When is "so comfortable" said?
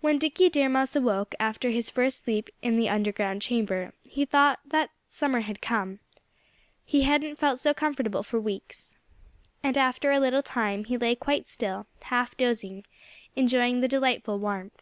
7.58-8.22